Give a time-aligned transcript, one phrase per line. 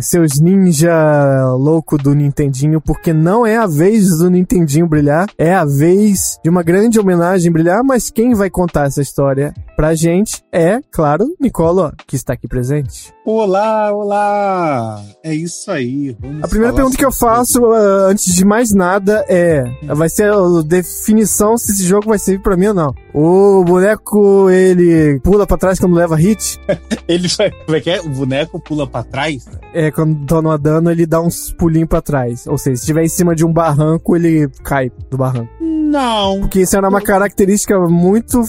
[0.00, 0.92] seus ninja
[1.56, 6.50] louco do Nintendinho, porque não é a vez do Nintendinho brilhar, é a vez de
[6.50, 11.92] uma grande homenagem brilhar, mas quem vai contar essa história pra gente é, claro, Nicolo,
[12.06, 13.12] que está aqui presente.
[13.26, 15.02] Olá, olá!
[15.22, 16.16] É isso aí.
[16.42, 20.62] a primeira pergunta que eu faço, uh, antes de mais nada, é: vai ser a
[20.64, 22.94] definição se esse jogo vai servir pra mim ou não.
[23.12, 26.60] O boneco, ele pula pra trás quando leva hit?
[27.08, 27.50] ele vai.
[27.50, 28.00] Como é que é?
[28.00, 29.46] O boneco pula pra trás?
[29.72, 32.46] É, quando toma dano, ele dá uns pulinhos pra trás.
[32.46, 35.50] Ou seja, se estiver em cima de um barranco, ele cai do barranco.
[35.60, 36.40] Não.
[36.40, 38.44] Porque isso era uma característica muito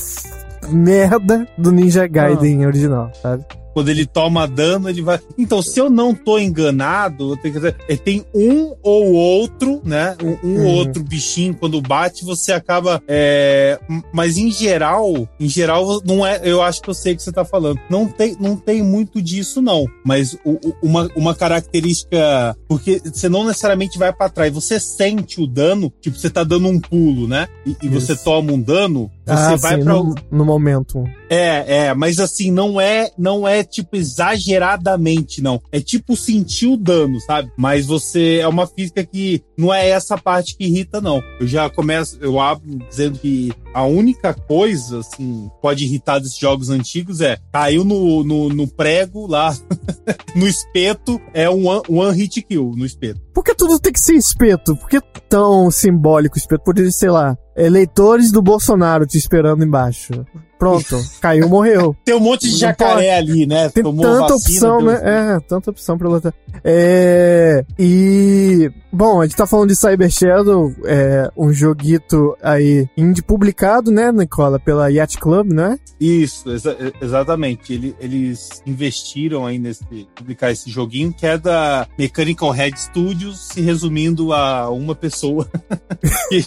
[0.69, 3.45] merda do Ninja Gaiden original, sabe?
[3.76, 5.20] Quando ele toma dano, ele vai.
[5.38, 9.81] Então, se eu não tô enganado, eu tenho que dizer, é, tem um ou outro,
[9.84, 10.16] né?
[10.23, 10.66] Um, um uhum.
[10.68, 13.03] outro bichinho, quando bate, você acaba.
[13.06, 13.78] É...
[14.14, 16.40] Mas em geral, em geral, não é.
[16.42, 17.78] Eu acho que eu sei o que você tá falando.
[17.90, 19.86] Não tem, não tem muito disso, não.
[20.06, 22.56] Mas o, uma, uma característica.
[22.70, 26.70] Porque você não necessariamente vai para trás, você sente o dano, tipo, você tá dando
[26.70, 27.50] um pulo, né?
[27.66, 31.03] E, e você toma um dano, você ah, vai para no, no momento.
[31.30, 35.61] É, é, mas assim, não é, não é tipo exageradamente, não.
[35.71, 37.52] É tipo sentir o dano, sabe?
[37.58, 41.22] Mas você é uma física que não é essa parte que irrita, não.
[41.39, 46.69] Eu já começo, eu abro dizendo que a única coisa, assim, pode irritar desses jogos
[46.69, 49.55] antigos é caiu no, no, no prego lá,
[50.35, 53.22] no espeto, é um one, one hit kill no espeto.
[53.33, 54.75] Por que tudo tem que ser espeto?
[54.77, 56.63] Por que tão simbólico o espeto?
[56.63, 60.25] Poderia, sei lá, eleitores do Bolsonaro te esperando embaixo.
[60.58, 61.95] Pronto, caiu, morreu.
[62.03, 63.70] Tem um monte de jacaré ali, né?
[63.70, 65.02] Tem Tomou tanta vacina, opção, né?
[65.03, 66.34] É, tanta opção pra lutar.
[66.63, 73.22] É, e, bom, a gente tá falando de Cyber Shadow, é um joguito aí indie
[73.22, 75.78] publicado, né, Nicola, pela Yacht Club, né?
[76.00, 77.74] Isso, exa exatamente.
[77.74, 79.84] Ele, eles investiram aí nesse,
[80.16, 85.47] publicar esse joguinho, que é da Mechanical Head Studios, se resumindo a uma pessoa.
[86.29, 86.46] que,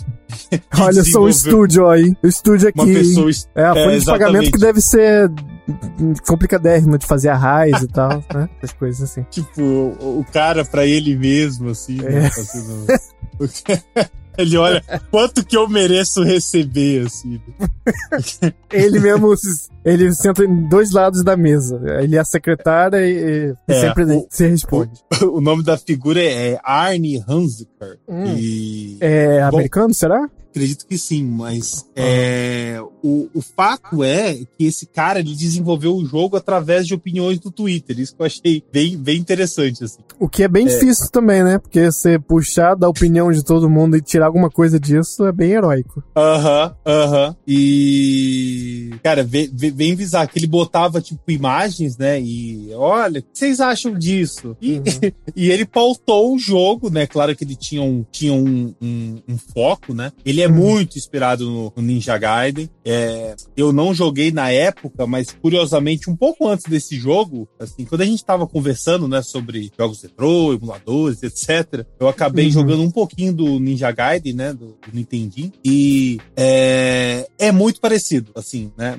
[0.80, 2.14] Olha só o estúdio aí.
[2.22, 2.80] O estúdio aqui.
[2.80, 5.30] Uma pessoa, é, a folha é, de pagamento que deve ser
[6.26, 8.48] complicadérrima de fazer a raiz e tal, né?
[8.58, 9.26] Essas coisas assim.
[9.30, 12.08] Tipo, o, o cara pra ele mesmo, assim, né?
[12.08, 12.20] é.
[12.20, 12.30] né?
[12.30, 12.86] Fazendo...
[14.38, 17.40] Ele olha, quanto que eu mereço receber, assim.
[18.72, 19.34] ele mesmo,
[19.84, 21.80] ele senta em dois lados da mesa.
[22.00, 25.00] Ele é a secretária e, e é, sempre o, se responde.
[25.22, 27.98] O, o, nome da figura é Arne Hanziker.
[28.08, 28.34] Hum.
[28.36, 28.96] E...
[29.00, 30.28] É Bom, americano, será?
[30.50, 36.04] Acredito que sim, mas é, o, o fato é que esse cara ele desenvolveu o
[36.04, 38.00] jogo através de opiniões do Twitter.
[38.00, 39.84] Isso que eu achei bem, bem interessante.
[39.84, 39.98] Assim.
[40.18, 40.68] O que é bem é.
[40.68, 41.58] difícil também, né?
[41.58, 45.52] Porque você puxar da opinião de todo mundo e tirar alguma coisa disso é bem
[45.52, 46.02] heróico.
[46.16, 47.12] Aham, uh aham.
[47.12, 47.36] -huh, uh -huh.
[47.46, 48.90] E.
[49.02, 52.20] Cara, vem, vem visar que ele botava, tipo, imagens, né?
[52.20, 54.56] E olha, o que vocês acham disso?
[54.60, 54.82] E, uhum.
[55.36, 57.06] e ele pautou o jogo, né?
[57.06, 60.10] Claro que ele tinha um, tinha um, um, um foco, né?
[60.24, 60.54] Ele é uhum.
[60.54, 62.68] muito inspirado no, no Ninja Gaiden.
[62.84, 68.00] É, eu não joguei na época, mas curiosamente, um pouco antes desse jogo, assim, quando
[68.00, 72.50] a gente tava conversando, né, sobre jogos retrô, emuladores, etc., eu acabei uhum.
[72.50, 78.32] jogando um pouquinho do Ninja Gaiden, né, do, do Nintendinho, e é, é muito parecido,
[78.34, 78.98] assim, né,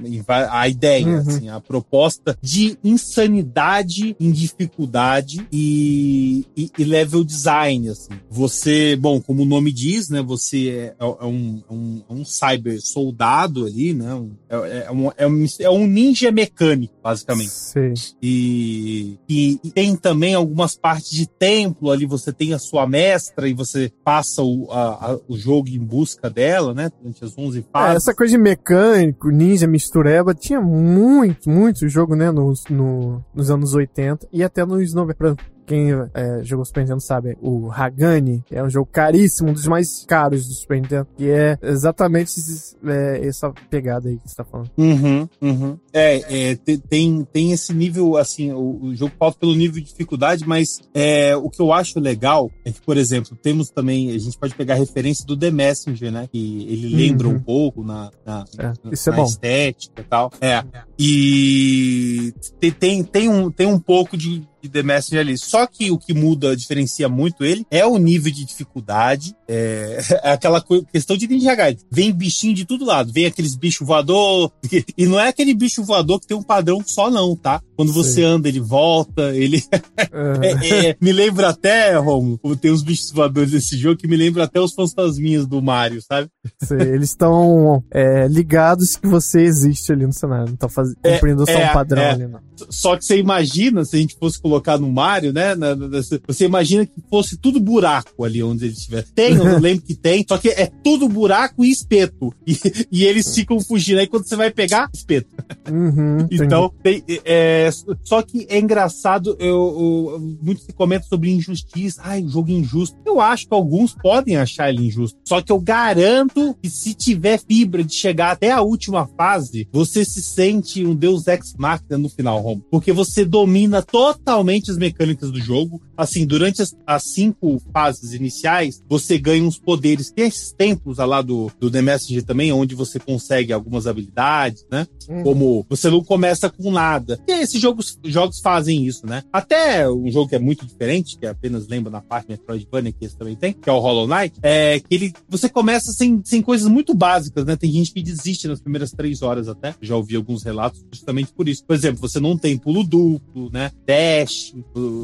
[0.49, 1.17] a ideia, uhum.
[1.17, 8.13] assim, a proposta de insanidade em dificuldade e, e, e, level design, assim.
[8.29, 12.25] Você, bom, como o nome diz, né, você é, é um, é um, é um
[12.25, 14.21] cyber soldado ali, né?
[14.49, 17.51] É, é, um, é, um, é um ninja mecânico, basicamente.
[17.51, 17.93] Sim.
[18.21, 23.47] E, e, e, tem também algumas partes de templo ali, você tem a sua mestra
[23.47, 26.89] e você passa o, a, a, o jogo em busca dela, né?
[26.99, 27.93] Durante as 11 fases.
[27.93, 32.31] É, essa coisa de mecânico, ninja, mistureba, tinha muito, muito jogo, né?
[32.31, 35.37] No, no, nos anos 80 e até nos 90
[35.69, 40.03] quem é, jogou Super Nintendo sabe, o Hagani é um jogo caríssimo, um dos mais
[40.03, 44.43] caros do Super Nintendo, que é exatamente esse, é, essa pegada aí que você tá
[44.43, 44.71] falando.
[44.75, 45.77] Uhum, uhum.
[45.93, 46.55] É, é,
[46.89, 51.35] tem, tem esse nível, assim, o, o jogo pauta pelo nível de dificuldade, mas é,
[51.35, 54.73] o que eu acho legal é que, por exemplo, temos também, a gente pode pegar
[54.73, 57.35] a referência do The Messenger, né, que ele lembra uhum.
[57.35, 60.31] um pouco na, na, é, isso é na estética e tal.
[60.41, 60.63] É,
[60.97, 62.33] e
[62.79, 65.37] tem, tem, um, tem um pouco de de The Messenger ali.
[65.37, 70.31] Só que o que muda, diferencia muito ele, é o nível de dificuldade é, é
[70.31, 71.83] aquela questão de Ninja Gaiden.
[71.91, 74.51] Vem bichinho de todo lado, vem aqueles bichos voador,
[74.95, 77.59] e não é aquele bicho voador que tem um padrão só não, tá?
[77.75, 78.23] Quando você Sim.
[78.23, 79.63] anda, ele volta, ele...
[79.97, 84.43] é, é, me lembra até, Romo, tem uns bichos voadores desse jogo que me lembra
[84.43, 86.29] até os fantasminhas do Mario, sabe?
[86.61, 90.69] Sim, eles estão é, ligados que você existe ali no cenário, não estão
[91.03, 92.49] é, cumprindo só um padrão ali, não.
[92.69, 95.55] Só que você imagina, se a gente fosse colocar no Mario, né?
[95.55, 95.87] Na, na,
[96.27, 99.05] você imagina que fosse tudo buraco ali onde ele estiver.
[99.15, 102.33] Tem, eu não lembro que tem, só que é tudo buraco e espeto.
[102.45, 102.57] E,
[102.91, 103.99] e eles ficam fugindo.
[103.99, 105.29] Aí quando você vai pegar, espeto.
[105.69, 107.69] Uhum, então, tem, é,
[108.03, 112.01] só que é engraçado, eu, eu, muito se comenta sobre injustiça.
[112.03, 112.97] Ai, jogo injusto.
[113.05, 115.19] Eu acho que alguns podem achar ele injusto.
[115.25, 120.03] Só que eu garanto que se tiver fibra de chegar até a última fase, você
[120.03, 122.59] se sente um Deus Ex Machina no final, Rom.
[122.71, 125.81] Porque você domina totalmente as mecânicas do jogo.
[125.95, 130.11] Assim, durante as, as cinco fases iniciais, você ganha uns poderes.
[130.11, 134.87] Tem esses templos lá do, do The Messenger também, onde você consegue algumas habilidades, né?
[135.07, 135.23] Uhum.
[135.23, 137.19] Como você não começa com nada.
[137.27, 139.23] E esses jogos, jogos fazem isso, né?
[139.31, 143.17] Até um jogo que é muito diferente, que apenas lembra na parte Metroidvania, que esse
[143.17, 146.67] também tem, que é o Hollow Knight, é que ele, você começa sem, sem coisas
[146.67, 147.55] muito básicas, né?
[147.55, 149.75] Tem gente que desiste nas primeiras três horas até.
[149.81, 151.63] Já ouvi alguns relatos justamente por isso.
[151.65, 153.71] Por exemplo, você não tem pulo duplo, né?
[153.85, 154.53] Dash,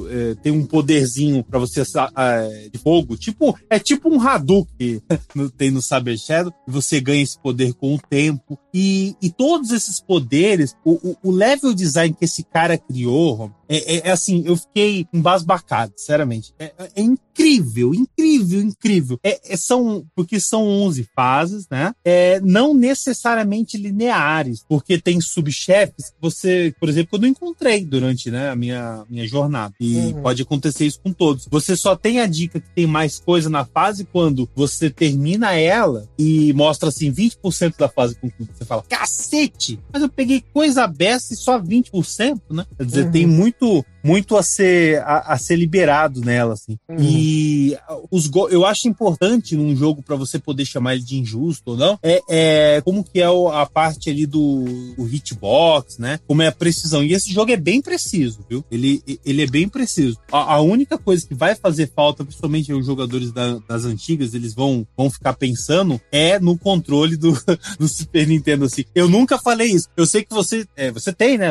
[0.09, 1.81] é, tem um poderzinho para você
[2.17, 5.01] é, de fogo, tipo, é tipo um Hadouken
[5.57, 8.57] tem no Saber Shadow, você ganha esse poder com o tempo.
[8.73, 13.95] E, e todos esses poderes, o, o, o level design que esse cara criou, é,
[13.95, 16.53] é, é, assim, eu fiquei embasbacado, sinceramente.
[16.59, 17.01] É, é
[17.35, 19.19] incrível, incrível, incrível.
[19.21, 21.93] É, é são, porque são 11 fases, né?
[22.03, 28.31] É, não necessariamente lineares, porque tem subchefes que você, por exemplo, eu não encontrei durante
[28.31, 29.73] né, a minha, minha jornada.
[29.79, 30.21] E uhum.
[30.21, 31.47] pode acontecer isso com todos.
[31.51, 36.07] Você só tem a dica que tem mais coisa na fase quando você termina ela
[36.17, 38.53] e mostra assim 20% da fase concluída.
[38.55, 39.79] Você fala, cacete!
[39.91, 42.65] Mas eu peguei coisa besta e só 20%, né?
[42.77, 43.11] Quer dizer, uhum.
[43.11, 46.77] tem muito muito a ser a, a ser liberado nela assim.
[46.87, 46.97] Uhum.
[46.99, 47.77] E
[48.11, 51.97] os eu acho importante num jogo para você poder chamar ele de injusto ou não,
[52.03, 54.63] é, é como que é a parte ali do,
[54.95, 56.19] do hitbox, né?
[56.27, 57.03] Como é a precisão.
[57.03, 58.63] E esse jogo é bem preciso, viu?
[58.69, 60.17] Ele, ele é bem preciso.
[60.31, 64.53] A, a única coisa que vai fazer falta, principalmente os jogadores da, das antigas, eles
[64.53, 67.31] vão, vão ficar pensando, é no controle do,
[67.79, 68.85] do Super Nintendo, assim.
[68.93, 69.87] Eu nunca falei isso.
[69.95, 71.49] Eu sei que você, é, você tem, né?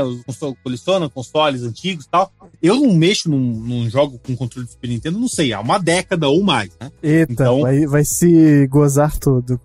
[0.62, 2.32] Coleciona consoles antigos e tal.
[2.62, 5.78] Eu não mexo num, num jogo com controle de Super Nintendo, não sei, há uma
[5.78, 6.90] década ou mais, né?
[7.02, 9.60] Eita, então, vai, vai se gozar tudo.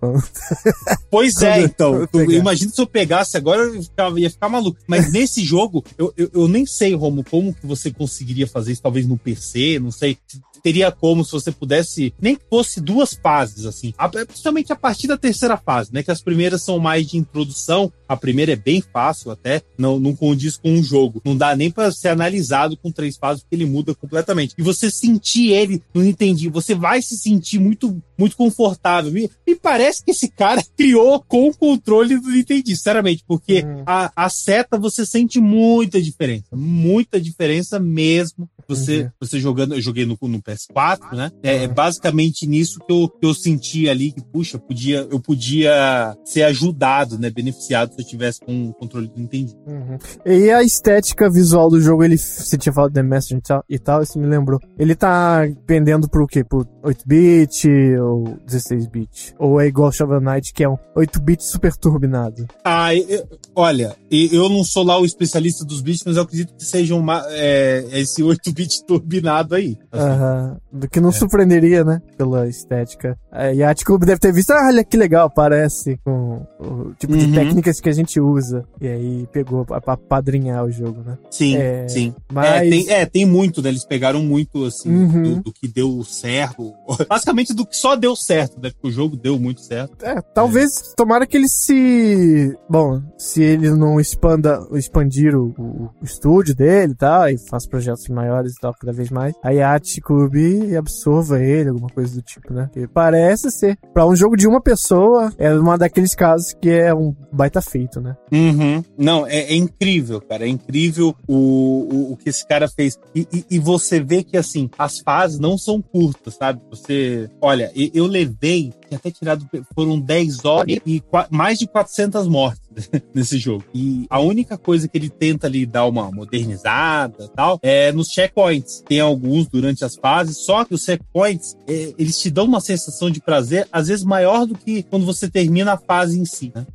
[1.10, 2.06] Pois é, então.
[2.30, 4.78] Imagina se eu pegasse agora, eu ficava, ia ficar maluco.
[4.86, 8.82] Mas nesse jogo, eu, eu, eu, nem sei, Romo, como que você conseguiria fazer isso,
[8.82, 10.16] talvez no PC, não sei
[10.62, 13.92] teria como se você pudesse, nem que fosse duas fases, assim.
[14.26, 16.02] Principalmente a partir da terceira fase, né?
[16.02, 17.92] Que as primeiras são mais de introdução.
[18.08, 21.22] A primeira é bem fácil até, não, não condiz com um jogo.
[21.24, 24.54] Não dá nem para ser analisado com três fases, porque ele muda completamente.
[24.58, 29.12] E você sentir ele, não entendi, você vai se sentir muito, muito confortável.
[29.12, 33.82] Me, me parece que esse cara criou com o controle do Nintendo, sinceramente, porque uhum.
[33.86, 38.48] a, a seta você sente muita diferença, muita diferença mesmo.
[38.66, 39.10] Você, uhum.
[39.20, 41.30] você jogando, eu joguei no, no PS4, né?
[41.42, 46.16] É, é, basicamente nisso que eu, que eu senti ali que, puxa, podia, eu podia
[46.24, 47.30] ser ajudado, né?
[47.30, 49.52] Beneficiado se eu tivesse com o controle do Nintendo.
[49.66, 49.98] Uhum.
[50.24, 53.78] E a estética visual do jogo, ele, você tinha falado The Messenger e tal, e
[53.78, 54.60] tal, isso me lembrou.
[54.78, 56.44] Ele tá pendendo pro quê?
[56.44, 59.34] Pro 8-bit ou 16-bit?
[59.38, 62.46] Ou é igual Shovel Knight, que é um 8-bit super turbinado?
[62.64, 66.64] Ah, eu, olha, eu não sou lá o especialista dos bits, mas eu acredito que
[66.64, 69.76] seja uma, é, esse 8-bit turbinado aí.
[69.92, 70.04] Assim.
[70.04, 70.39] Uhum.
[70.72, 71.12] Do que não é.
[71.12, 72.00] surpreenderia, né?
[72.16, 73.18] Pela estética.
[73.30, 77.18] A Yacht Club deve ter visto, ah, olha que legal, parece com o tipo uhum.
[77.18, 78.64] de técnicas que a gente usa.
[78.80, 81.18] E aí pegou pra padrinhar o jogo, né?
[81.30, 82.14] Sim, é, sim.
[82.32, 82.46] Mas...
[82.46, 83.68] É, tem, é, tem muito, né?
[83.68, 85.22] Eles pegaram muito, assim, uhum.
[85.22, 86.72] do, do, que deu certo.
[87.08, 88.70] Basicamente do que só deu certo, né?
[88.70, 90.04] Porque o jogo deu muito certo.
[90.04, 90.94] É, talvez, é.
[90.96, 92.56] tomara que ele se...
[92.68, 97.68] Bom, se ele não expanda, expandir o, o, o estúdio dele e tal, e faça
[97.68, 102.14] projetos maiores e tal, cada vez mais, a Yacht Club e absorva ele, alguma coisa
[102.14, 102.70] do tipo, né?
[102.92, 103.78] Parece ser.
[103.92, 108.00] Pra um jogo de uma pessoa, é uma daqueles casos que é um baita feito,
[108.00, 108.16] né?
[108.32, 108.82] Uhum.
[108.96, 110.44] Não, é, é, incrível, cara.
[110.44, 112.98] É incrível o, o, o que esse cara fez.
[113.14, 116.60] E, e, e, você vê que, assim, as fases não são curtas, sabe?
[116.70, 117.28] Você.
[117.40, 122.60] Olha, eu levei tinha até tirado, foram 10 horas e mais de 400 mortes
[123.14, 123.64] nesse jogo.
[123.72, 128.82] E a única coisa que ele tenta ali dar uma modernizada tal é nos checkpoints.
[128.86, 133.10] Tem alguns durante as fases, só que os checkpoints, é, eles te dão uma sensação
[133.10, 136.66] de prazer, às vezes maior do que quando você termina a fase em si, né?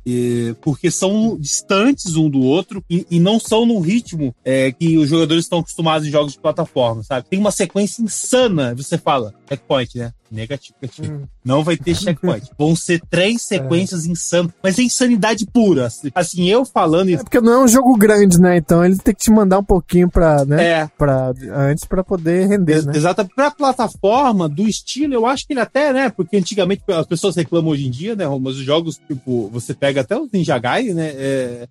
[0.60, 5.08] Porque são distantes um do outro e, e não são no ritmo é, que os
[5.08, 7.28] jogadores estão acostumados em jogos de plataforma, sabe?
[7.28, 10.12] Tem uma sequência insana, você fala, checkpoint, né?
[10.36, 11.14] Negativo, negativo.
[11.14, 11.22] Hum.
[11.42, 12.50] Não vai ter checkpoint.
[12.58, 13.38] Vão ser três é.
[13.38, 14.10] sequências é.
[14.10, 15.88] insanas, mas é insanidade pura.
[16.14, 17.08] Assim, eu falando.
[17.08, 18.58] É porque não é um jogo grande, né?
[18.58, 20.64] Então ele tem que te mandar um pouquinho pra, né?
[20.64, 20.90] É.
[20.98, 22.92] Pra, antes pra poder render, Ex né?
[22.94, 23.26] Exato.
[23.34, 26.10] Pra plataforma, do estilo, eu acho que ele até, né?
[26.10, 28.26] Porque antigamente as pessoas reclamam hoje em dia, né?
[28.38, 31.08] Mas os jogos, tipo, você pega até os Ninja Gaiden, né?
[31.14, 31.68] É,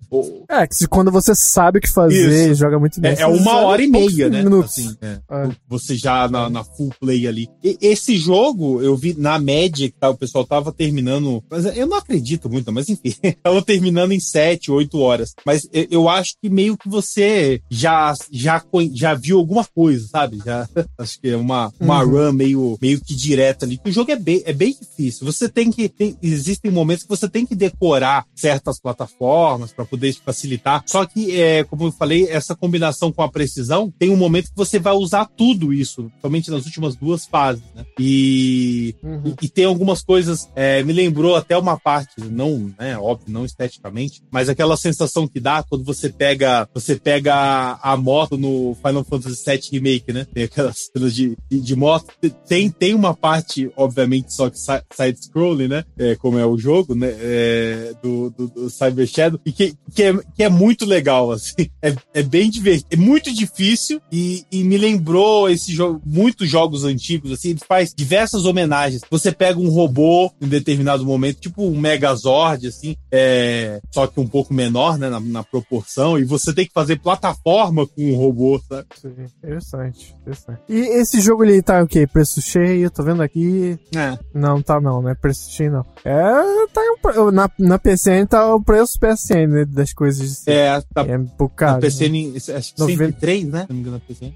[0.50, 2.56] é que quando você sabe o que fazer, isso.
[2.56, 3.14] joga muito bem.
[3.14, 4.42] É, é uma hora e meia, né?
[4.42, 4.72] Minutos.
[4.72, 5.20] Assim, é.
[5.30, 5.50] É.
[5.68, 7.48] Você já na, na full play ali.
[7.64, 11.44] E, esse jogo jogo, eu vi na média que tá, o pessoal tava terminando.
[11.50, 13.14] Mas eu não acredito muito, mas enfim.
[13.44, 15.36] tava terminando em 7, 8 horas.
[15.46, 20.40] Mas eu, eu, acho que meio que você já, já, já viu alguma coisa, sabe?
[20.44, 22.12] Já, acho que é uma, uma uhum.
[22.12, 23.80] run meio, meio que direta ali.
[23.86, 25.26] O jogo é bem, é bem difícil.
[25.26, 25.90] Você tem que.
[25.90, 30.84] Tem, existem momentos que você tem que decorar certas plataformas para poder facilitar.
[30.88, 34.56] Só que, é, como eu falei, essa combinação com a precisão, tem um momento que
[34.56, 37.86] você vai usar tudo isso, somente nas últimas duas fases, né?
[38.00, 39.22] E e, uhum.
[39.42, 43.46] e, e, tem algumas coisas, é, me lembrou até uma parte, não, né, óbvio, não
[43.46, 49.04] esteticamente, mas aquela sensação que dá quando você pega, você pega a moto no Final
[49.04, 50.28] Fantasy VII Remake, né?
[50.34, 52.06] Tem aquelas cenas de, de, de, moto.
[52.48, 55.86] Tem, tem uma parte, obviamente, só que side-scrolling, né?
[55.98, 57.14] É, como é o jogo, né?
[57.20, 61.70] É, do, do, do, Cyber Shadow, e que, que, é, que é muito legal, assim.
[61.82, 62.88] É, é bem divertido.
[62.92, 67.94] É muito difícil e, e me lembrou esse jogo, muitos jogos antigos, assim, ele faz
[67.96, 69.02] diversos essas homenagens.
[69.10, 74.28] Você pega um robô em determinado momento, tipo um Megazord, assim, é, só que um
[74.28, 78.62] pouco menor, né, na, na proporção, e você tem que fazer plataforma com um robô,
[78.68, 78.88] sabe?
[79.02, 80.60] Sim, interessante, interessante.
[80.68, 82.08] E esse jogo ele tá o quê?
[82.08, 82.92] Preço cheio?
[82.92, 83.78] Tô vendo aqui.
[83.96, 84.18] É.
[84.34, 85.16] Não, tá não, né?
[85.16, 85.86] Preço cheio não.
[86.04, 90.32] É, tá um, na, na PCN tá o preço PSN, né, das coisas.
[90.32, 90.52] Assim.
[90.52, 91.06] É, tá.
[91.08, 91.74] É um pouco caro.
[91.74, 92.58] Na PCN, né?
[92.58, 93.62] acho que 93, né?
[93.62, 94.36] Se não me engano, na PCN.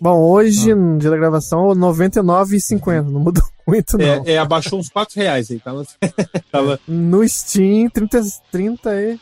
[0.00, 0.76] Bom, hoje, ah.
[0.76, 3.10] no dia da gravação, 99,50.
[3.10, 4.24] Não mudou muito, não.
[4.26, 5.58] É, é, abaixou uns 4 reais aí.
[5.58, 5.86] Tava,
[6.50, 6.80] tava...
[6.86, 8.20] No Steam, 30,
[8.50, 9.20] 30 e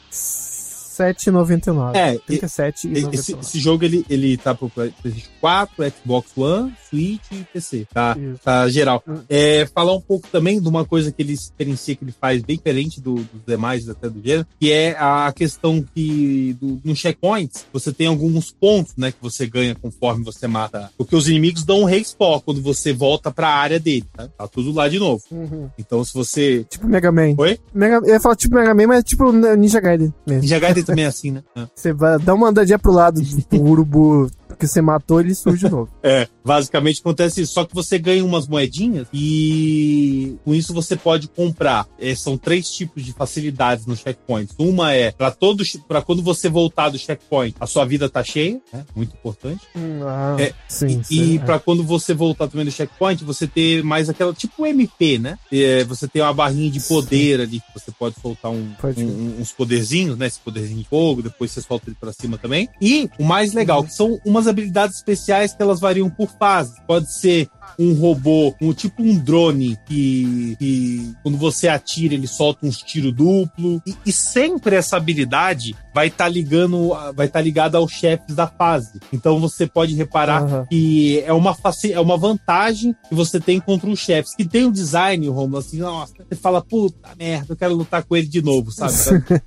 [0.98, 1.94] 37,99.
[1.94, 7.44] É, 37 esse, esse, jogo ele, ele tá pro PlayStation 4, Xbox One, Switch e
[7.52, 7.86] PC.
[7.92, 9.02] Tá, tá geral.
[9.06, 9.18] Hum.
[9.28, 12.56] É, falar um pouco também de uma coisa que ele experiencia que ele faz bem
[12.56, 17.66] diferente do, dos demais até do gênero, que é a questão que do, no checkpoints
[17.72, 20.90] você tem alguns pontos, né, que você ganha conforme você mata.
[20.96, 24.28] Porque os inimigos dão um respawn quando você volta pra área dele, tá?
[24.28, 25.22] Tá tudo lá de novo.
[25.30, 25.68] Uhum.
[25.78, 26.64] Então se você.
[26.68, 27.34] Tipo Mega Man.
[27.36, 27.58] Oi?
[27.72, 30.42] Mega, eu ia falar tipo Mega Man, mas é tipo Ninja Gaiden mesmo.
[30.42, 31.42] Ninja Gaiden também é assim, né?
[31.74, 35.70] Você vai dar uma andadinha pro lado do urubu que você matou, ele surge de
[35.70, 35.90] novo.
[36.02, 37.52] é, basicamente acontece isso.
[37.52, 41.86] Só que você ganha umas moedinhas e com isso você pode comprar.
[41.98, 44.52] É, são três tipos de facilidades no checkpoint.
[44.58, 48.60] Uma é para todos, para quando você voltar do checkpoint, a sua vida tá cheia,
[48.72, 48.84] né?
[48.94, 49.60] Muito importante.
[49.76, 51.38] Hum, ah, é, sim, e, e é.
[51.38, 55.38] para quando você voltar também do checkpoint, você ter mais aquela tipo MP, né?
[55.52, 57.42] É, você tem uma barrinha de poder sim.
[57.42, 60.26] ali que você pode soltar um, um, uns poderzinhos, né?
[60.26, 62.68] Esse poderzinho de fogo, depois você solta ele para cima também.
[62.80, 63.86] E o mais legal, uhum.
[63.86, 66.74] que são umas habilidades especiais que elas variam por fase.
[66.86, 72.66] Pode ser um robô, um tipo um drone que, que quando você atira ele solta
[72.66, 77.40] uns tiros duplo e, e, sempre essa habilidade vai estar tá ligando, vai estar tá
[77.40, 79.00] ligada aos chefes da fase.
[79.12, 80.66] Então você pode reparar uhum.
[80.66, 81.56] que é uma
[81.90, 85.78] é uma vantagem que você tem contra os chefes que tem um design, Romulo, assim,
[85.78, 88.94] nossa, você fala puta merda, eu quero lutar com ele de novo, sabe?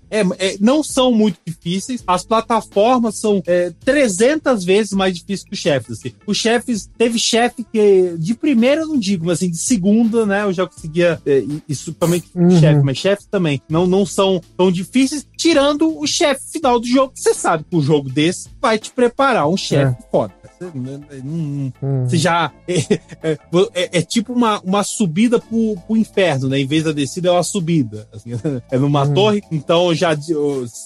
[0.10, 5.54] é, é, não são muito difíceis, as plataformas são é, 300 vezes mais difíceis que
[5.54, 6.00] os chefes.
[6.00, 6.14] Assim.
[6.26, 10.44] Os chefes teve chefe que de primeira eu não digo, mas assim, de segunda, né,
[10.44, 11.22] eu já conseguia.
[11.26, 12.60] É, isso também uhum.
[12.60, 17.14] chefe, mas chefes também não, não são tão difíceis, tirando o chefe final do jogo.
[17.16, 20.12] Você sabe que o jogo desse vai te preparar um chefe é.
[20.12, 20.41] foda.
[20.76, 21.72] Hum.
[22.06, 22.52] Você já.
[22.68, 23.38] É, é,
[23.74, 26.60] é, é, tipo uma, uma subida pro, pro inferno, né?
[26.60, 28.08] Em vez da descida, é uma subida.
[28.14, 28.32] Assim,
[28.70, 29.14] é numa hum.
[29.14, 29.44] torre.
[29.52, 30.16] Então, já,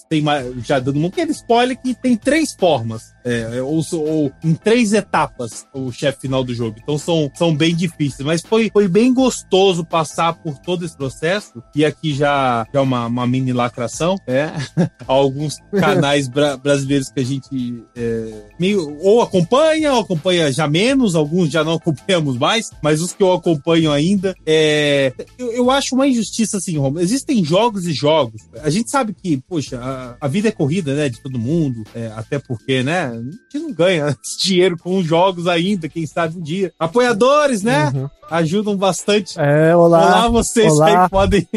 [0.10, 0.24] tem
[0.63, 3.13] já dando um pequeno spoiler que tem três formas.
[3.24, 6.77] É, ou, ou, em três etapas o chefe final do jogo.
[6.82, 8.25] Então são, são bem difíceis.
[8.25, 11.63] Mas foi, foi bem gostoso passar por todo esse processo.
[11.75, 14.15] E aqui já, já é uma, uma mini lacração.
[14.27, 14.51] É.
[15.08, 20.67] Alguns canais bra brasileiros que a gente é, meio ou acompanha acompanha, ou acompanha já
[20.67, 25.72] menos, alguns já não acompanhamos mais, mas os que eu acompanho ainda, é, eu, eu
[25.72, 27.01] acho uma injustiça assim, Romulo.
[27.01, 28.41] Existem jogos e jogos.
[28.62, 32.07] A gente sabe que, poxa, a, a vida é corrida, né, de todo mundo, é,
[32.15, 36.72] até porque, né, a gente não ganha dinheiro com jogos ainda, quem sabe um dia.
[36.79, 37.91] Apoiadores, né?
[37.93, 39.39] Uhum ajudam bastante.
[39.39, 40.05] É, olá.
[40.05, 41.03] Olá, vocês olá.
[41.03, 41.48] aí podem.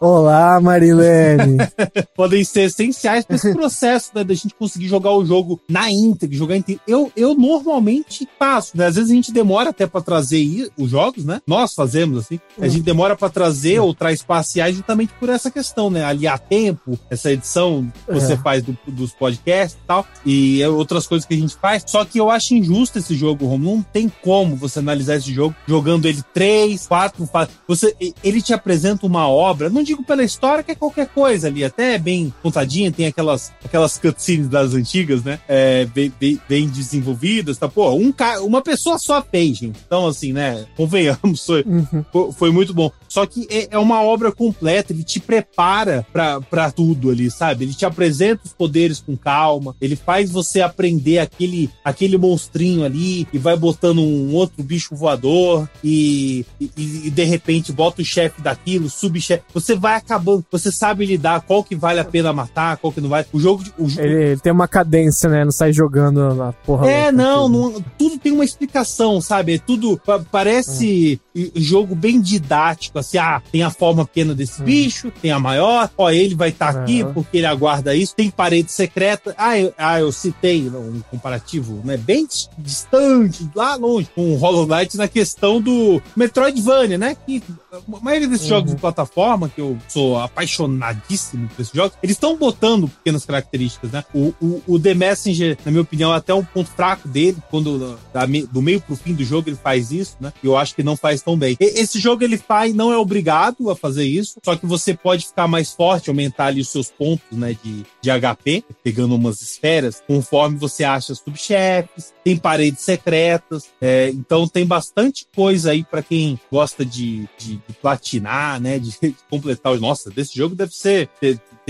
[0.00, 1.58] Olá, Marilene.
[2.14, 4.24] podem ser essenciais para esse processo, né?
[4.24, 6.82] Da gente conseguir jogar o jogo na íntegra, jogar íntegra.
[6.86, 8.86] Eu, eu normalmente faço, né?
[8.86, 11.40] Às vezes a gente demora até para trazer os jogos, né?
[11.44, 12.38] Nós fazemos assim.
[12.60, 16.04] A gente demora para trazer ou traz parciais justamente por essa questão, né?
[16.04, 18.36] Aliar tempo, essa edição que você é.
[18.36, 21.82] faz do, dos podcasts e tal, e outras coisas que a gente faz.
[21.86, 23.58] Só que eu acho injusto esse jogo, Rom.
[23.58, 27.28] Não tem como você analisar esse jogo jogando ele três, quatro
[27.66, 31.64] Você, ele te apresenta uma obra, não digo pela história, que é qualquer coisa ali,
[31.64, 35.38] até bem contadinha, tem aquelas, aquelas cutscenes das antigas, né?
[35.48, 37.21] É, bem, bem, bem, desenvolvidas,
[37.58, 37.68] tá?
[37.68, 38.12] Pô, um,
[38.42, 39.80] uma pessoa só fez, gente.
[39.86, 40.64] Então, assim, né?
[40.76, 42.32] Convenhamos, foi, uhum.
[42.32, 42.90] foi, muito bom.
[43.08, 47.64] Só que é, é, uma obra completa, ele te prepara pra, pra tudo ali, sabe?
[47.64, 53.26] Ele te apresenta os poderes com calma, ele faz você aprender aquele, aquele monstrinho ali
[53.32, 56.70] e vai botando um outro bicho voador e e,
[57.06, 59.42] e, de repente bota o chefe daquilo, subchefe.
[59.52, 63.08] Você vai acabando, você sabe lidar qual que vale a pena matar, qual que não
[63.08, 63.24] vai.
[63.32, 63.64] O jogo.
[63.78, 65.44] O, ele, ele, tem uma cadência, né?
[65.44, 66.90] Não sai jogando na porra.
[66.90, 69.54] É, não, não, tudo tem uma explicação, sabe?
[69.54, 70.00] É tudo
[70.30, 71.50] parece é.
[71.54, 74.64] jogo bem didático, assim, ah, tem a forma pequena desse é.
[74.64, 76.82] bicho, tem a maior, ó, ele vai estar tá é.
[76.82, 79.34] aqui porque ele aguarda isso, tem parede secreta.
[79.36, 81.96] Ah, eu, ah, eu citei um comparativo, né?
[81.96, 82.26] Bem
[82.58, 87.16] distante, lá longe, com o Hollow Knight na questão do Metroidvania, né?
[87.26, 87.42] Que
[87.72, 88.56] a maioria desses uhum.
[88.56, 93.90] jogos de plataforma, que eu sou apaixonadíssimo por esses jogos, eles estão botando pequenas características,
[93.90, 94.04] né?
[94.14, 97.98] O, o, o, The Messenger, na minha opinião, é até um ponto fraco dele, quando
[98.12, 100.32] da, do meio pro fim do jogo ele faz isso, né?
[100.42, 101.56] Eu acho que não faz tão bem.
[101.60, 105.26] E, esse jogo ele faz, não é obrigado a fazer isso, só que você pode
[105.26, 107.56] ficar mais forte, aumentar ali os seus pontos, né?
[107.62, 114.46] De, de HP, pegando umas esferas, conforme você acha subchefes, tem paredes secretas, é, então
[114.46, 118.78] tem bastante coisa aí para quem gosta de, de, de, platinar, né?
[118.78, 119.80] De, de, completar os.
[119.80, 121.08] Nossa, desse jogo deve ser.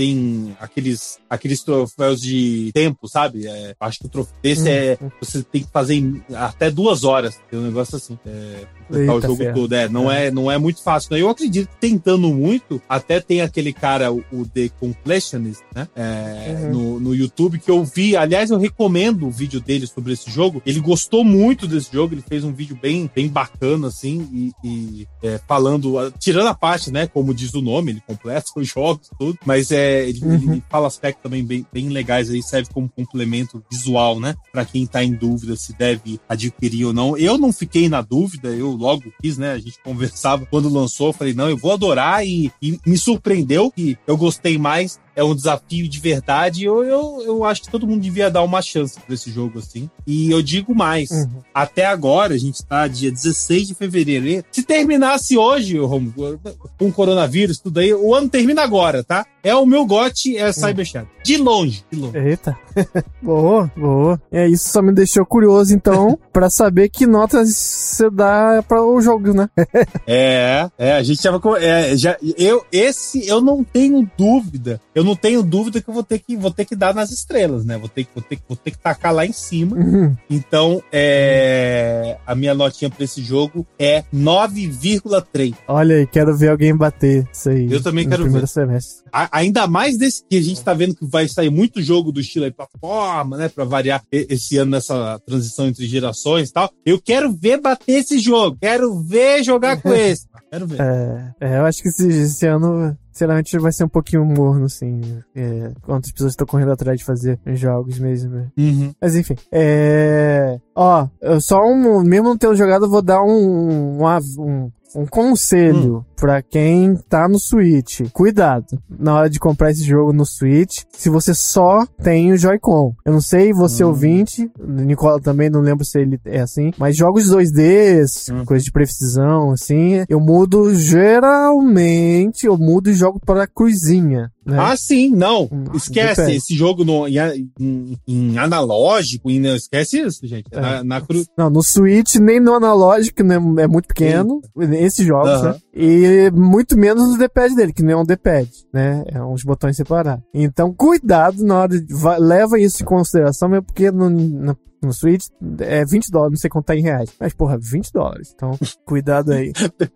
[0.03, 3.47] Tem aqueles, aqueles troféus de tempo, sabe?
[3.47, 4.97] É, acho que o troféu desse é.
[4.99, 5.09] Uhum.
[5.21, 7.39] Você tem que fazer em até duas horas.
[7.49, 8.19] Tem um negócio assim.
[8.25, 9.55] É, Eita o jogo ferro.
[9.55, 9.73] todo.
[9.73, 10.27] É, não é.
[10.27, 11.13] é, não é muito fácil.
[11.13, 11.21] Né?
[11.21, 15.87] Eu acredito que tentando muito, até tem aquele cara, o, o The Completionist, né?
[15.95, 16.71] É, uhum.
[16.71, 18.15] no, no YouTube, que eu vi.
[18.15, 20.61] Aliás, eu recomendo o vídeo dele sobre esse jogo.
[20.65, 25.07] Ele gostou muito desse jogo, ele fez um vídeo bem, bem bacana, assim, e, e
[25.21, 29.37] é, falando, tirando a parte, né, como diz o nome, ele completa os jogos, tudo,
[29.45, 30.53] mas é, ele, uhum.
[30.53, 34.85] ele fala aspectos também bem, bem legais aí, serve como complemento visual, né, para quem
[34.85, 37.17] tá em dúvida se deve adquirir ou não.
[37.17, 41.33] Eu não fiquei na dúvida, eu logo quis, né, a gente conversava quando lançou, falei,
[41.33, 45.87] não, eu vou adorar e, e me surpreendeu que eu gostei mais é um desafio
[45.87, 46.65] de verdade.
[46.65, 49.89] Eu, eu, eu acho que todo mundo devia dar uma chance para esse jogo, assim.
[50.05, 51.41] E eu digo mais: uhum.
[51.53, 54.43] até agora, a gente tá dia 16 de fevereiro.
[54.51, 59.25] Se terminasse hoje, com o coronavírus, tudo aí, o ano termina agora, tá?
[59.43, 61.09] É o meu gote, é Cyber Shadow.
[61.21, 62.17] De longe, de longe.
[62.17, 62.57] Eita.
[63.21, 64.21] boa, boa.
[64.31, 69.03] É, isso só me deixou curioso, então, para saber que notas você dá para os
[69.03, 69.49] jogos, né?
[70.07, 71.57] é, é, a gente tava com.
[71.57, 74.79] É, já, eu, esse eu não tenho dúvida.
[74.95, 77.65] Eu não tenho dúvida que eu vou ter que, vou ter que dar nas estrelas,
[77.65, 77.77] né?
[77.77, 79.75] Vou ter que, vou ter, vou ter que tacar lá em cima.
[79.75, 80.15] Uhum.
[80.29, 85.55] Então, é, a minha notinha para esse jogo é 9,3.
[85.67, 87.71] Olha aí, quero ver alguém bater isso aí.
[87.71, 88.47] Eu também quero ver.
[88.47, 89.03] Semestre.
[89.11, 92.21] A, ainda mais desse que a gente tá vendo que vai sair muito jogo do
[92.21, 93.49] estilo aí plataforma, né?
[93.49, 96.69] Pra variar esse ano nessa transição entre gerações e tal.
[96.85, 98.57] Eu quero ver bater esse jogo.
[98.61, 100.27] Quero ver jogar com esse.
[100.51, 100.79] Quero ver.
[100.79, 104.99] É, é, eu acho que esse, esse ano sinceramente vai ser um pouquinho morno, assim.
[105.35, 108.31] É, quantas pessoas estão correndo atrás de fazer jogos mesmo.
[108.31, 108.47] Né?
[108.57, 108.93] Uhum.
[108.99, 109.35] Mas enfim.
[109.51, 110.59] É.
[110.75, 112.01] Ó, eu só um.
[112.03, 114.01] Mesmo não tendo jogado, eu vou dar um.
[114.01, 114.05] um,
[114.39, 116.03] um um conselho hum.
[116.15, 118.01] para quem tá no Switch.
[118.11, 122.95] Cuidado na hora de comprar esse jogo no Switch, se você só tem o Joy-Con.
[123.05, 123.89] Eu não sei, você hum.
[123.89, 128.45] ouvinte, Nicola também, não lembro se ele é assim, mas jogos 2D, hum.
[128.45, 134.31] coisa de precisão, assim, eu mudo geralmente, eu mudo jogo para a cruzinha.
[134.45, 134.57] Né?
[134.59, 135.43] Ah, sim, não.
[135.51, 140.47] Hum, esquece esse jogo no, em, em, em analógico, em, esquece isso, gente.
[140.51, 140.59] É.
[140.59, 141.23] Na, na cru...
[141.37, 144.41] Não, no Switch, nem no analógico, né, é muito pequeno.
[144.57, 144.75] Sim.
[144.75, 145.55] Esses jogos, né?
[145.73, 149.03] E muito menos o D-pad dele, que não é um D-pad, né?
[149.07, 150.23] É uns botões separados.
[150.33, 151.93] Então, cuidado na hora de.
[152.19, 155.25] Leva isso em consideração, mesmo porque no, no, no Switch
[155.59, 157.09] é 20 dólares, não sei quanto tá em reais.
[157.19, 158.33] Mas, porra, 20 dólares.
[158.35, 158.51] Então,
[158.85, 159.51] cuidado aí.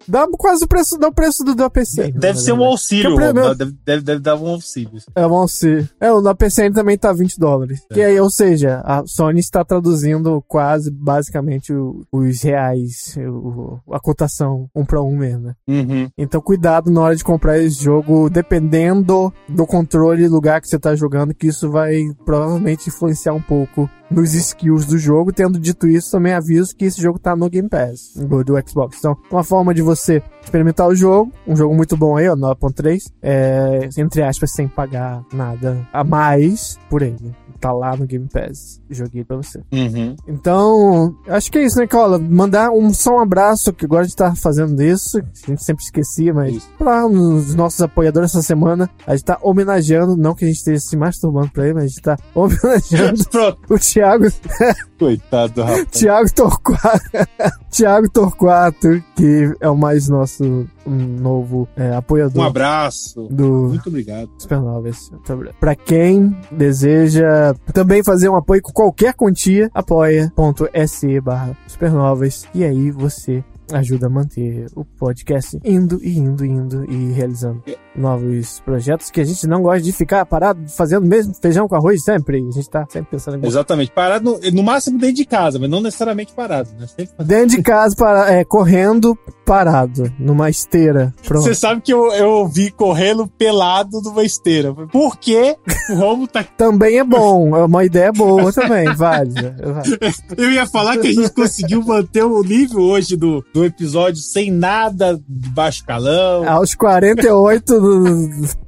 [0.08, 2.12] Dá quase o preço, dá o preço do, do PC.
[2.12, 3.34] Deve ser um auxílio, pre...
[3.34, 4.92] deve, deve, deve, dar um auxílio.
[5.16, 5.90] É um auxílio.
[6.00, 7.82] É, o da PCN também tá 20 dólares.
[7.90, 7.94] É.
[7.94, 14.00] Que aí, ou seja, a Sony está traduzindo quase, basicamente, o, os reais, o, a
[14.00, 15.54] cotação um para um mesmo, né?
[15.68, 16.10] Uhum.
[16.18, 20.80] Então, cuidado na hora de comprar esse jogo, dependendo do controle e lugar que você
[20.80, 25.34] tá jogando, que isso vai provavelmente influenciar um pouco nos skills do jogo.
[25.34, 28.98] Tendo dito isso, também aviso que esse jogo tá no Game Pass do Xbox.
[28.98, 33.12] Então, uma forma de você experimentar o jogo, um jogo muito bom aí, ó, 9.3,
[33.22, 38.82] é, entre aspas, sem pagar nada a mais por ele tá lá no Game Pass.
[38.90, 39.62] Joguei pra você.
[39.72, 40.16] Uhum.
[40.28, 42.20] Então, acho que é isso, né, Cola?
[42.20, 45.18] Mandar um, só um abraço, que agora a gente tá fazendo isso.
[45.18, 46.70] A gente sempre esquecia, mas isso.
[46.78, 50.80] pra os nossos apoiadores essa semana, a gente tá homenageando, não que a gente esteja
[50.80, 53.22] se masturbando pra ele, mas a gente tá homenageando
[53.70, 54.26] o Thiago.
[54.98, 55.86] Coitado, rapaz.
[55.92, 57.00] Thiago Torquato.
[57.70, 62.44] Thiago Torquato, que é o mais nosso um novo é, apoiador.
[62.44, 63.28] Um abraço.
[63.30, 64.30] Do Muito obrigado.
[64.38, 65.12] Supernovas.
[65.60, 72.46] Para quem deseja também fazer um apoio com qualquer quantia, apoia.se barra supernovas.
[72.56, 77.64] E aí você ajuda a manter o podcast indo e indo e indo e realizando
[77.96, 82.04] novos projetos que a gente não gosta de ficar parado fazendo mesmo feijão com arroz
[82.04, 82.38] sempre.
[82.38, 85.70] A gente tá sempre pensando em Exatamente, parado no, no, máximo dentro de casa, mas
[85.70, 86.88] não necessariamente parado, né?
[86.88, 87.26] Sempre...
[87.26, 91.14] Dentro de casa, para, é, correndo parado, numa esteira.
[91.24, 94.74] Você sabe que eu, eu vi correndo pelado numa esteira.
[94.74, 95.56] Por quê?
[95.90, 96.44] O Romo tá.
[96.44, 99.56] também é bom, é uma ideia boa também, válida.
[100.38, 104.52] Eu ia falar que a gente conseguiu manter o nível hoje do, do episódio sem
[104.52, 106.48] nada de baixo calão.
[106.48, 108.67] Aos 48 do,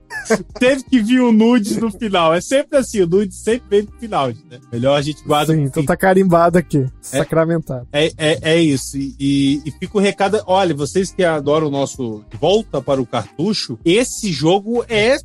[0.60, 2.34] Teve que vir o nude no final.
[2.34, 4.60] É sempre assim, o nude sempre vem no final, né?
[4.72, 5.54] Melhor a gente guarda.
[5.54, 7.88] Sim, então tá carimbado aqui, é, sacramentado.
[7.92, 8.98] É, é, é isso.
[8.98, 13.06] E, e, e fica o recado: olha, vocês que adoram o nosso Volta para o
[13.06, 15.18] Cartucho, esse jogo é,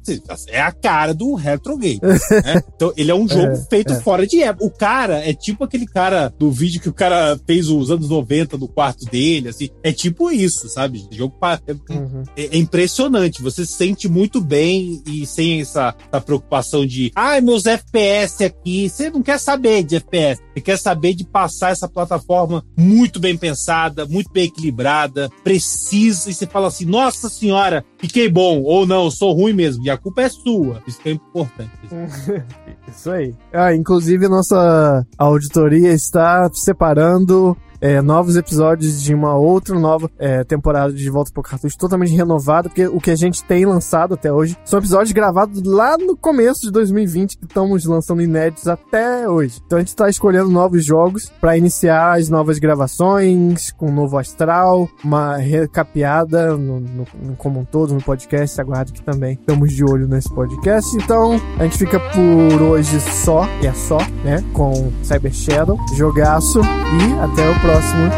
[0.49, 2.01] é a cara do retro game.
[2.03, 2.63] né?
[2.75, 4.01] Então, ele é um jogo é, feito é.
[4.01, 4.65] fora de época.
[4.65, 8.59] O cara é tipo aquele cara do vídeo que o cara fez os anos 90
[8.59, 9.71] do quarto dele, assim.
[9.83, 11.07] É tipo isso, sabe?
[11.11, 12.23] O jogo é, uhum.
[12.37, 13.43] é impressionante.
[13.43, 14.74] Você se sente muito bem
[15.07, 18.89] e sem essa, essa preocupação de, ai, ah, meus FPS aqui.
[18.89, 20.41] Você não quer saber de FPS.
[20.53, 26.31] Você quer saber de passar essa plataforma muito bem pensada, muito bem equilibrada, precisa.
[26.31, 28.63] E você fala assim, nossa senhora, fiquei bom.
[28.63, 29.85] Ou não, sou ruim mesmo.
[29.85, 30.83] E a culpa é sua.
[30.87, 31.71] Isso que é importante.
[32.89, 33.35] Isso aí.
[33.53, 40.91] Ah, inclusive, nossa auditoria está separando é, novos episódios de uma outra nova é, temporada
[40.91, 44.57] de Volta pro Cartucho totalmente renovada, porque o que a gente tem lançado até hoje
[44.65, 49.61] são episódios gravados lá no começo de 2020 que estamos lançando inéditos até hoje.
[49.67, 54.17] Então a gente está escolhendo novos jogos para iniciar as novas gravações, com um novo
[54.17, 58.59] astral, uma recapeada no, no, no, como um todo no podcast.
[58.63, 60.97] Aguardo que também estamos de olho nesse podcast.
[60.97, 64.43] Então a gente fica por hoje só, que é só, né?
[64.55, 68.09] Com Cyber Shadow, jogaço e até o próximo próximo.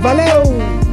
[0.00, 0.83] Valeu!